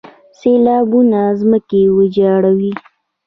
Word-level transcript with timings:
سیلابونه 0.39 1.21
ځمکې 1.39 1.81
ویجاړوي. 1.95 2.73